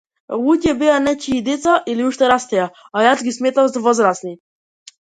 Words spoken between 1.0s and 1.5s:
нечии